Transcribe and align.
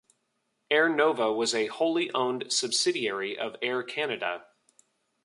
Air 0.71 0.89
Nova 0.89 1.31
was 1.31 1.53
a 1.53 1.67
wholly 1.67 2.11
owned 2.15 2.51
subsidiary 2.51 3.37
of 3.37 3.55
Air 3.61 3.83
Canada. 3.83 4.47